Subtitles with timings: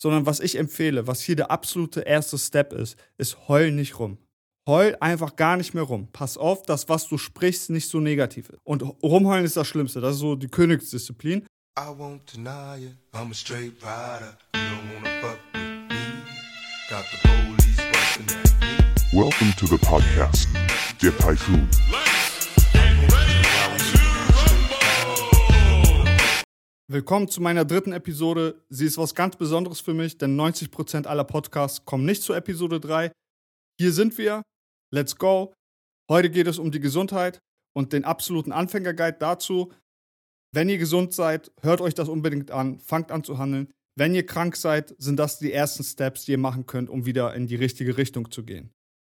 [0.00, 4.18] sondern was ich empfehle, was hier der absolute erste Step ist, ist heul nicht rum.
[4.66, 6.08] Heul einfach gar nicht mehr rum.
[6.12, 8.58] Pass auf, dass was du sprichst nicht so negativ ist.
[8.64, 10.00] Und rumheulen ist das Schlimmste.
[10.00, 11.46] Das ist so die Königsdisziplin.
[11.78, 12.96] I won't deny it.
[13.14, 14.36] I'm a straight rider.
[14.54, 16.22] You don't wanna fuck with me.
[16.90, 19.22] Got the police busting at me.
[19.22, 20.48] Welcome to the podcast,
[21.00, 21.66] der Typhoon.
[26.90, 28.64] Willkommen zu meiner dritten Episode.
[28.70, 32.80] Sie ist was ganz Besonderes für mich, denn 90% aller Podcasts kommen nicht zu Episode
[32.80, 33.12] 3.
[33.78, 34.40] Hier sind wir.
[34.90, 35.52] Let's go.
[36.08, 37.40] Heute geht es um die Gesundheit
[37.76, 39.70] und den absoluten Anfängerguide dazu.
[40.54, 43.70] Wenn ihr gesund seid, hört euch das unbedingt an, fangt an zu handeln.
[43.94, 47.34] Wenn ihr krank seid, sind das die ersten Steps, die ihr machen könnt, um wieder
[47.34, 48.70] in die richtige Richtung zu gehen.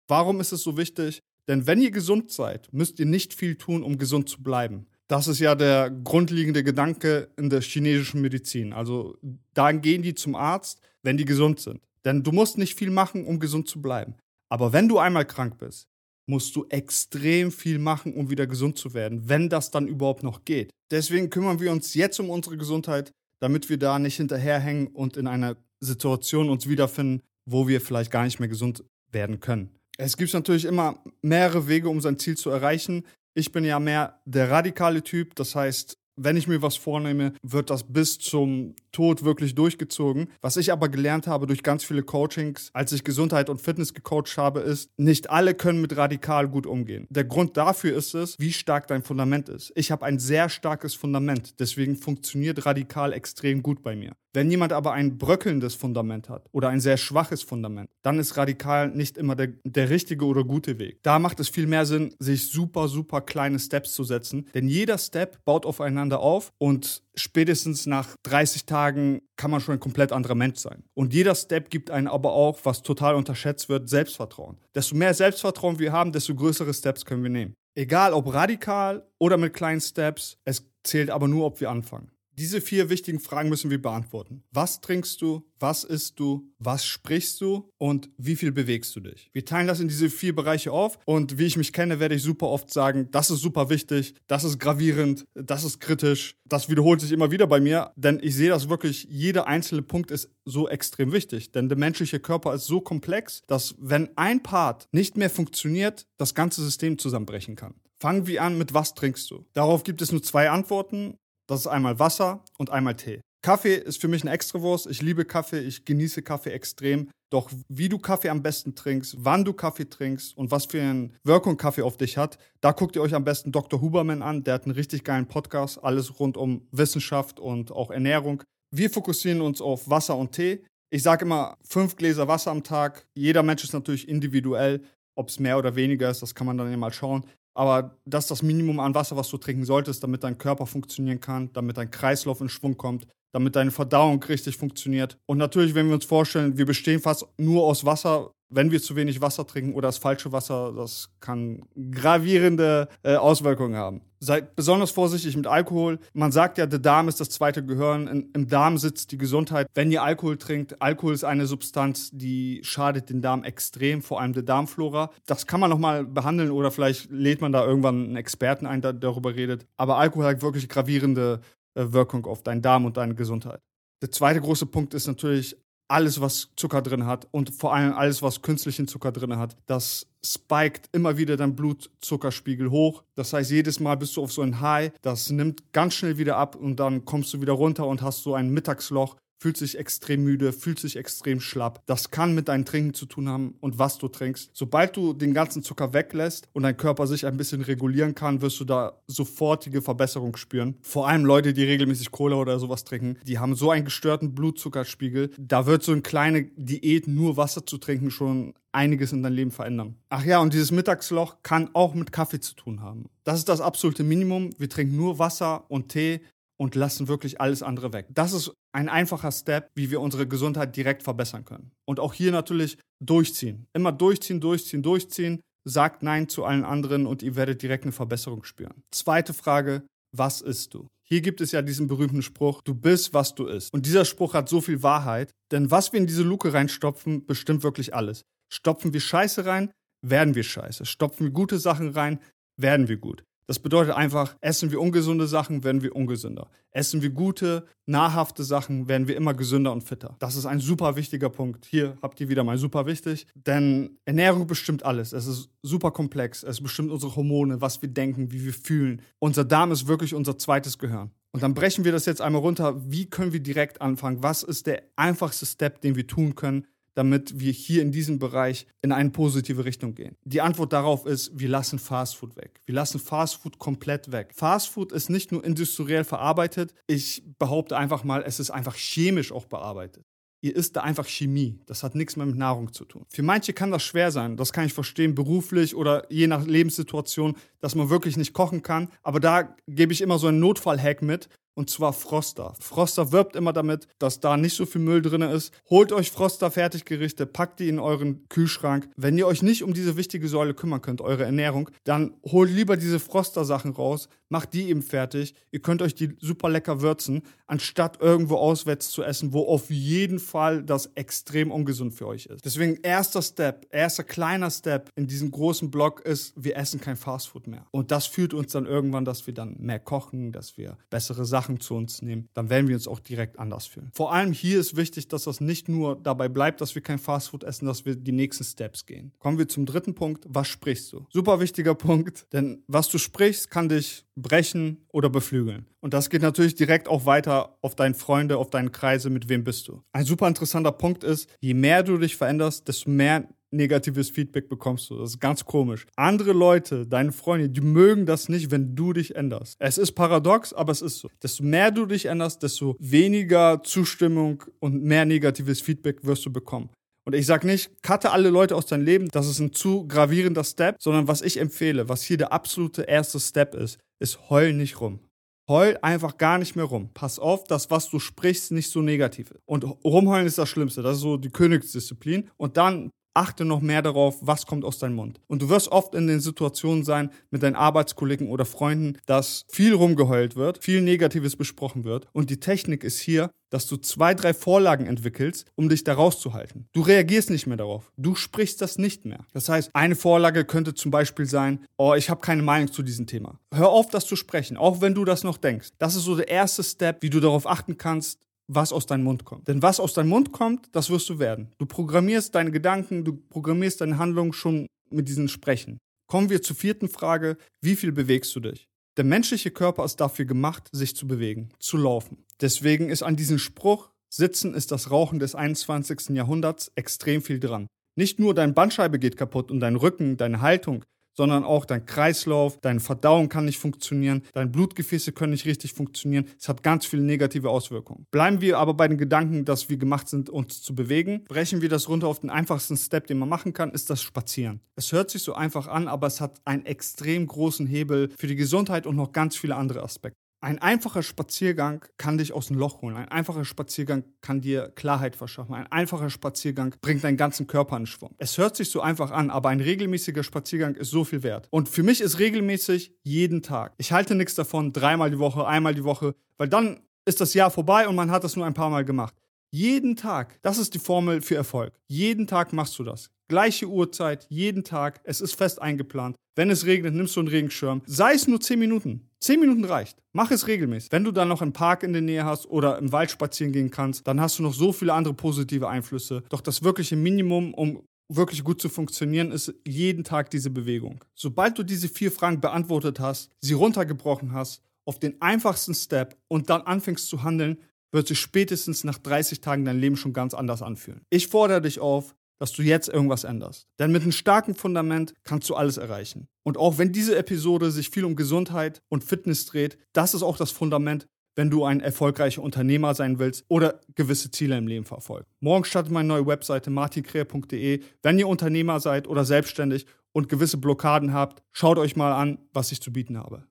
[0.09, 1.21] Warum ist es so wichtig?
[1.49, 4.87] Denn wenn ihr gesund seid, müsst ihr nicht viel tun, um gesund zu bleiben.
[5.09, 8.73] Das ist ja der grundlegende Gedanke in der chinesischen Medizin.
[8.73, 9.17] Also
[9.55, 11.81] da gehen die zum Arzt, wenn die gesund sind.
[12.05, 14.15] Denn du musst nicht viel machen, um gesund zu bleiben.
[14.51, 15.89] Aber wenn du einmal krank bist,
[16.27, 20.45] musst du extrem viel machen, um wieder gesund zu werden, wenn das dann überhaupt noch
[20.45, 20.71] geht.
[20.91, 25.27] Deswegen kümmern wir uns jetzt um unsere Gesundheit, damit wir da nicht hinterherhängen und in
[25.27, 29.71] einer Situation uns wiederfinden, wo wir vielleicht gar nicht mehr gesund werden können.
[29.97, 33.05] Es gibt natürlich immer mehrere Wege, um sein Ziel zu erreichen.
[33.39, 37.71] Ich bin ja mehr der radikale Typ, das heißt, wenn ich mir was vornehme, wird
[37.71, 40.27] das bis zum Tod wirklich durchgezogen.
[40.41, 44.37] Was ich aber gelernt habe durch ganz viele Coachings, als ich Gesundheit und Fitness gecoacht
[44.37, 47.07] habe, ist, nicht alle können mit radikal gut umgehen.
[47.09, 49.71] Der Grund dafür ist es, wie stark dein Fundament ist.
[49.77, 54.17] Ich habe ein sehr starkes Fundament, deswegen funktioniert radikal extrem gut bei mir.
[54.35, 58.89] Wenn jemand aber ein bröckelndes Fundament hat oder ein sehr schwaches Fundament, dann ist radikal
[58.89, 61.03] nicht immer der, der richtige oder gute Weg.
[61.03, 64.99] Da macht es viel mehr Sinn, sich super, super kleine Steps zu setzen, denn jeder
[64.99, 70.35] Step baut aufeinander auf und spätestens nach 30 Tagen kann man schon ein komplett anderer
[70.35, 70.85] Mensch sein.
[70.95, 74.59] Und jeder Step gibt einen aber auch, was total unterschätzt wird, Selbstvertrauen.
[74.75, 77.55] Desto mehr Selbstvertrauen wir haben, desto größere Steps können wir nehmen.
[77.75, 82.11] Egal ob radikal oder mit kleinen Steps, es zählt aber nur, ob wir anfangen.
[82.39, 84.45] Diese vier wichtigen Fragen müssen wir beantworten.
[84.53, 85.43] Was trinkst du?
[85.59, 86.49] Was isst du?
[86.61, 87.73] Was sprichst du?
[87.79, 89.29] Und wie viel bewegst du dich?
[89.33, 91.01] Wir teilen das in diese vier Bereiche auf.
[91.05, 94.45] Und wie ich mich kenne, werde ich super oft sagen, das ist super wichtig, das
[94.45, 96.37] ist gravierend, das ist kritisch.
[96.45, 100.13] Das wiederholt sich immer wieder bei mir, denn ich sehe das wirklich, jeder einzelne Punkt
[100.13, 101.51] ist so extrem wichtig.
[101.51, 106.37] Denn der menschliche Körper ist so komplex, dass wenn ein Part nicht mehr funktioniert, das
[106.37, 107.75] ganze System zusammenbrechen kann.
[108.01, 109.45] Fangen wir an mit was trinkst du?
[109.55, 111.19] Darauf gibt es nur zwei Antworten.
[111.49, 113.21] Das ist einmal Wasser und einmal Tee.
[113.43, 114.87] Kaffee ist für mich eine Extrawurst.
[114.87, 117.09] Ich liebe Kaffee, ich genieße Kaffee extrem.
[117.31, 121.11] Doch wie du Kaffee am besten trinkst, wann du Kaffee trinkst und was für eine
[121.25, 123.81] Wirkung Kaffee auf dich hat, da guckt ihr euch am besten Dr.
[123.81, 124.45] Huberman an.
[124.45, 128.43] Der hat einen richtig geilen Podcast, alles rund um Wissenschaft und auch Ernährung.
[128.71, 130.65] Wir fokussieren uns auf Wasser und Tee.
[130.91, 133.07] Ich sage immer fünf Gläser Wasser am Tag.
[133.15, 134.83] Jeder Mensch ist natürlich individuell.
[135.15, 137.25] Ob es mehr oder weniger ist, das kann man dann ja mal schauen.
[137.55, 141.21] Aber das ist das Minimum an Wasser, was du trinken solltest, damit dein Körper funktionieren
[141.21, 145.19] kann, damit dein Kreislauf in Schwung kommt, damit deine Verdauung richtig funktioniert.
[145.27, 148.97] Und natürlich, wenn wir uns vorstellen, wir bestehen fast nur aus Wasser, wenn wir zu
[148.97, 154.03] wenig Wasser trinken oder das falsche Wasser, das kann gravierende äh, Auswirkungen haben.
[154.21, 156.01] Seid besonders vorsichtig mit Alkohol.
[156.13, 158.09] Man sagt ja, der Darm ist das zweite Gehirn.
[158.09, 159.69] In, Im Darm sitzt die Gesundheit.
[159.75, 164.33] Wenn ihr Alkohol trinkt, Alkohol ist eine Substanz, die schadet den Darm extrem, vor allem
[164.33, 165.11] der Darmflora.
[165.27, 168.93] Das kann man nochmal behandeln oder vielleicht lädt man da irgendwann einen Experten ein, der
[168.93, 169.67] darüber redet.
[169.77, 171.41] Aber Alkohol hat wirklich gravierende
[171.75, 173.61] äh, Wirkung auf deinen Darm und deine Gesundheit.
[174.03, 175.57] Der zweite große Punkt ist natürlich
[175.89, 180.07] alles, was Zucker drin hat und vor allem alles, was künstlichen Zucker drin hat, das
[180.25, 183.03] spiked immer wieder dein Blutzuckerspiegel hoch.
[183.15, 186.37] Das heißt, jedes Mal bist du auf so ein High, das nimmt ganz schnell wieder
[186.37, 190.25] ab und dann kommst du wieder runter und hast so ein Mittagsloch fühlt sich extrem
[190.25, 191.83] müde, fühlt sich extrem schlapp.
[191.87, 194.51] Das kann mit deinem Trinken zu tun haben und was du trinkst.
[194.53, 198.61] Sobald du den ganzen Zucker weglässt und dein Körper sich ein bisschen regulieren kann, wirst
[198.61, 200.77] du da sofortige Verbesserung spüren.
[200.83, 205.31] Vor allem Leute, die regelmäßig Cola oder sowas trinken, die haben so einen gestörten Blutzuckerspiegel.
[205.39, 209.51] Da wird so eine kleine Diät, nur Wasser zu trinken, schon einiges in dein Leben
[209.51, 209.97] verändern.
[210.11, 213.07] Ach ja, und dieses Mittagsloch kann auch mit Kaffee zu tun haben.
[213.25, 214.51] Das ist das absolute Minimum.
[214.59, 216.21] Wir trinken nur Wasser und Tee
[216.61, 218.07] und lassen wirklich alles andere weg.
[218.11, 221.73] Das ist ein einfacher Step, wie wir unsere Gesundheit direkt verbessern können.
[221.87, 223.67] Und auch hier natürlich durchziehen.
[223.73, 225.41] Immer durchziehen, durchziehen, durchziehen.
[225.65, 228.83] Sagt Nein zu allen anderen und ihr werdet direkt eine Verbesserung spüren.
[228.91, 230.89] Zweite Frage, was isst du?
[231.07, 233.73] Hier gibt es ja diesen berühmten Spruch, du bist, was du isst.
[233.73, 237.63] Und dieser Spruch hat so viel Wahrheit, denn was wir in diese Luke reinstopfen, bestimmt
[237.63, 238.23] wirklich alles.
[238.53, 239.71] Stopfen wir Scheiße rein,
[240.07, 240.87] werden wir Scheiße.
[240.87, 242.21] Stopfen wir gute Sachen rein,
[242.57, 243.25] werden wir gut.
[243.49, 246.51] Das bedeutet einfach, essen wir ungesunde Sachen, werden wir ungesünder.
[246.71, 250.17] Essen wir gute, nahrhafte Sachen, werden wir immer gesünder und fitter.
[250.19, 251.65] Das ist ein super wichtiger Punkt.
[251.65, 255.15] Hier habt ihr wieder mal super wichtig, denn Ernährung bestimmt alles.
[255.15, 256.43] Es ist super komplex.
[256.43, 259.01] Es bestimmt unsere Hormone, was wir denken, wie wir fühlen.
[259.19, 261.11] Unser Darm ist wirklich unser zweites Gehirn.
[261.33, 262.75] Und dann brechen wir das jetzt einmal runter.
[262.91, 264.23] Wie können wir direkt anfangen?
[264.23, 266.67] Was ist der einfachste Step, den wir tun können,
[266.99, 270.17] damit wir hier in diesem Bereich in eine positive Richtung gehen?
[270.25, 272.61] Die Antwort darauf ist, wir lassen Fastfood weg.
[272.67, 274.33] Wir lassen Fastfood komplett weg.
[274.35, 279.45] Fastfood ist nicht nur industriell verarbeitet, ich behaupte einfach mal, es ist einfach chemisch auch
[279.45, 280.05] bearbeitet.
[280.41, 281.61] Ihr isst da einfach Chemie.
[281.67, 283.05] Das hat nichts mehr mit Nahrung zu tun.
[283.09, 284.37] Für manche kann das schwer sein.
[284.37, 288.89] Das kann ich verstehen, beruflich oder je nach Lebenssituation, dass man wirklich nicht kochen kann.
[289.03, 292.55] Aber da gebe ich immer so einen Notfall-Hack mit und zwar Froster.
[292.61, 295.53] Froster wirbt immer damit, dass da nicht so viel Müll drin ist.
[295.69, 298.89] Holt euch Froster Fertiggerichte, packt die in euren Kühlschrank.
[298.97, 302.77] Wenn ihr euch nicht um diese wichtige Säule kümmern könnt, eure Ernährung, dann holt lieber
[302.77, 305.35] diese Froster Sachen raus, macht die eben fertig.
[305.51, 310.19] Ihr könnt euch die super lecker würzen, anstatt irgendwo auswärts zu essen, wo auf jeden
[310.19, 312.45] Fall das extrem ungesund für euch ist.
[312.45, 317.47] Deswegen erster Step, erster kleiner Step in diesem großen Block ist, wir essen kein Fastfood
[317.47, 317.67] mehr.
[317.71, 321.48] Und das führt uns dann irgendwann, dass wir dann mehr kochen, dass wir bessere Sachen
[321.49, 323.91] Sachen zu uns nehmen, dann werden wir uns auch direkt anders fühlen.
[323.95, 327.45] Vor allem hier ist wichtig, dass das nicht nur dabei bleibt, dass wir kein Fastfood
[327.45, 329.13] essen, dass wir die nächsten Steps gehen.
[329.19, 330.27] Kommen wir zum dritten Punkt.
[330.29, 331.07] Was sprichst du?
[331.11, 335.67] Super wichtiger Punkt, denn was du sprichst, kann dich brechen oder beflügeln.
[335.81, 339.45] Und das geht natürlich direkt auch weiter auf deine Freunde, auf deine Kreise, mit wem
[339.45, 339.83] bist du.
[339.93, 344.91] Ein super interessanter Punkt ist, je mehr du dich veränderst, desto mehr negatives Feedback bekommst
[344.91, 344.99] du.
[344.99, 345.87] Das ist ganz komisch.
[345.97, 349.57] Andere Leute, deine Freunde, die mögen das nicht, wenn du dich änderst.
[349.59, 351.09] Es ist paradox, aber es ist so.
[351.23, 356.71] Desto mehr du dich änderst, desto weniger Zustimmung und mehr negatives Feedback wirst du bekommen.
[357.05, 360.45] Und ich sage nicht, cutte alle Leute aus deinem Leben, das ist ein zu gravierender
[360.45, 364.81] Step, sondern was ich empfehle, was hier der absolute erste Step ist, ist heul nicht
[364.83, 365.01] rum.
[365.49, 366.91] Heul einfach gar nicht mehr rum.
[366.93, 369.41] Pass auf, dass was du sprichst nicht so negativ ist.
[369.47, 370.83] Und rumheulen ist das Schlimmste.
[370.83, 372.29] Das ist so die Königsdisziplin.
[372.37, 375.21] Und dann achte noch mehr darauf, was kommt aus deinem Mund.
[375.27, 379.75] Und du wirst oft in den Situationen sein mit deinen Arbeitskollegen oder Freunden, dass viel
[379.75, 382.07] rumgeheult wird, viel Negatives besprochen wird.
[382.13, 386.69] Und die Technik ist hier, dass du zwei, drei Vorlagen entwickelst, um dich da rauszuhalten.
[386.73, 387.91] Du reagierst nicht mehr darauf.
[387.97, 389.27] Du sprichst das nicht mehr.
[389.33, 393.07] Das heißt, eine Vorlage könnte zum Beispiel sein, oh, ich habe keine Meinung zu diesem
[393.07, 393.41] Thema.
[393.53, 395.71] Hör auf, das zu sprechen, auch wenn du das noch denkst.
[395.79, 399.25] Das ist so der erste Step, wie du darauf achten kannst, was aus deinem Mund
[399.25, 399.47] kommt.
[399.47, 401.53] Denn was aus deinem Mund kommt, das wirst du werden.
[401.59, 405.79] Du programmierst deine Gedanken, du programmierst deine Handlungen schon mit diesen Sprechen.
[406.07, 408.67] Kommen wir zur vierten Frage, wie viel bewegst du dich?
[408.97, 412.25] Der menschliche Körper ist dafür gemacht, sich zu bewegen, zu laufen.
[412.41, 416.17] Deswegen ist an diesem Spruch, Sitzen ist das Rauchen des 21.
[416.17, 417.67] Jahrhunderts, extrem viel dran.
[417.95, 420.85] Nicht nur deine Bandscheibe geht kaputt und dein Rücken, deine Haltung,
[421.19, 426.27] sondern auch dein Kreislauf, deine Verdauung kann nicht funktionieren, deine Blutgefäße können nicht richtig funktionieren.
[426.39, 428.07] Es hat ganz viele negative Auswirkungen.
[428.13, 431.25] Bleiben wir aber bei den Gedanken, dass wir gemacht sind, uns zu bewegen.
[431.25, 434.61] Brechen wir das runter auf den einfachsten Step, den man machen kann, ist das Spazieren.
[434.77, 438.37] Es hört sich so einfach an, aber es hat einen extrem großen Hebel für die
[438.37, 440.28] Gesundheit und noch ganz viele andere Aspekte.
[440.41, 442.97] Ein einfacher Spaziergang kann dich aus dem Loch holen.
[442.97, 445.55] Ein einfacher Spaziergang kann dir Klarheit verschaffen.
[445.55, 448.15] Ein einfacher Spaziergang bringt deinen ganzen Körper in Schwung.
[448.19, 451.49] Es hört sich so einfach an, aber ein regelmäßiger Spaziergang ist so viel wert.
[451.51, 453.75] Und für mich ist regelmäßig jeden Tag.
[453.79, 457.51] Ich halte nichts davon, dreimal die Woche, einmal die Woche, weil dann ist das Jahr
[457.51, 459.15] vorbei und man hat das nur ein paar Mal gemacht.
[459.51, 460.39] Jeden Tag.
[460.43, 461.73] Das ist die Formel für Erfolg.
[461.87, 463.11] Jeden Tag machst du das.
[463.29, 465.01] Gleiche Uhrzeit, jeden Tag.
[465.05, 466.17] Es ist fest eingeplant.
[466.37, 467.81] Wenn es regnet, nimmst du einen Regenschirm.
[467.87, 469.09] Sei es nur 10 Minuten.
[469.21, 470.03] 10 Minuten reicht.
[470.13, 470.93] Mach es regelmäßig.
[470.93, 473.71] Wenn du dann noch einen Park in der Nähe hast oder im Wald spazieren gehen
[473.71, 476.23] kannst, dann hast du noch so viele andere positive Einflüsse.
[476.29, 481.03] Doch das wirkliche Minimum, um wirklich gut zu funktionieren, ist jeden Tag diese Bewegung.
[481.15, 486.51] Sobald du diese vier Fragen beantwortet hast, sie runtergebrochen hast, auf den einfachsten Step und
[486.51, 487.59] dann anfängst zu handeln,
[487.93, 491.03] wird sich spätestens nach 30 Tagen dein Leben schon ganz anders anfühlen.
[491.11, 493.67] Ich fordere dich auf, dass du jetzt irgendwas änderst.
[493.79, 496.29] Denn mit einem starken Fundament kannst du alles erreichen.
[496.45, 500.37] Und auch wenn diese Episode sich viel um Gesundheit und Fitness dreht, das ist auch
[500.37, 505.31] das Fundament, wenn du ein erfolgreicher Unternehmer sein willst oder gewisse Ziele im Leben verfolgst.
[505.41, 507.81] Morgen startet meine neue Webseite martinkrea.de.
[508.03, 512.73] Wenn ihr Unternehmer seid oder selbstständig und gewisse Blockaden habt, schaut euch mal an, was
[512.73, 513.48] ich zu bieten habe.